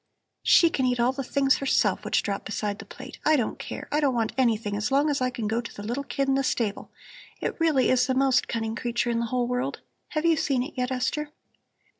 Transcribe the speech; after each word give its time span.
"She 0.41 0.71
can 0.71 0.87
eat 0.87 0.99
all 0.99 1.11
the 1.11 1.23
things 1.23 1.57
herself 1.57 2.03
which 2.03 2.23
drop 2.23 2.43
beside 2.43 2.79
the 2.79 2.85
plate. 2.85 3.19
I 3.23 3.35
don't 3.35 3.59
care. 3.59 3.87
I 3.91 3.99
don't 3.99 4.15
want 4.15 4.31
anything 4.35 4.75
as 4.75 4.91
long 4.91 5.11
as 5.11 5.21
I 5.21 5.29
can 5.29 5.47
go 5.47 5.61
to 5.61 5.71
the 5.71 5.83
little 5.83 6.03
kid 6.03 6.27
in 6.27 6.33
the 6.33 6.43
stable; 6.43 6.89
it 7.39 7.59
really 7.59 7.89
is 7.91 8.07
the 8.07 8.15
most 8.15 8.47
cunning 8.47 8.75
creature 8.75 9.11
in 9.11 9.19
the 9.19 9.27
whole 9.27 9.45
world. 9.47 9.81
Have 10.13 10.25
you 10.25 10.37
seen 10.37 10.63
it 10.63 10.73
yet, 10.75 10.89
Esther?" 10.91 11.29